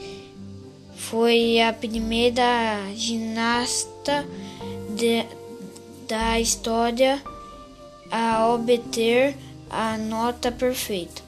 [0.95, 4.25] foi a primeira ginasta
[4.95, 5.23] de,
[6.07, 7.21] da história
[8.09, 9.35] a obter
[9.69, 11.21] a nota perfeita.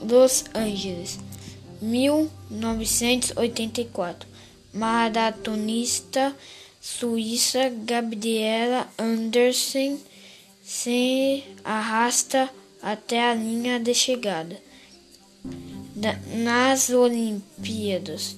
[0.00, 1.18] Los Angeles,
[1.80, 4.28] 1984.
[4.72, 6.34] Maratonista
[6.80, 10.00] suíça Gabriela Andersen
[10.62, 12.48] se arrasta
[12.82, 14.56] até a linha de chegada.
[16.44, 18.36] Nas Olimpíadas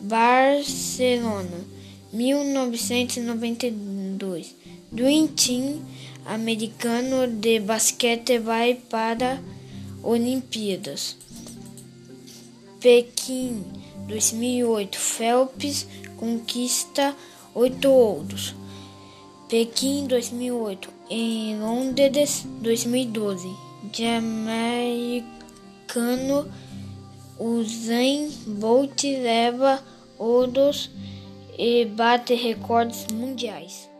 [0.00, 1.64] Barcelona,
[2.12, 4.54] 1992.
[4.96, 5.84] Dream Team
[6.24, 9.42] americano de basquete vai para
[10.02, 11.18] Olimpíadas.
[12.80, 13.62] Pequim,
[14.08, 14.98] 2008.
[14.98, 15.86] Phelps
[16.16, 17.14] conquista
[17.54, 18.54] oito ouros.
[19.50, 20.88] Pequim, 2008.
[21.10, 23.54] Em Londres, 2012.
[23.92, 25.30] De americano
[27.38, 29.84] Usain Bolt leva
[30.18, 30.90] ouros
[31.58, 33.94] e bate recordes mundiais.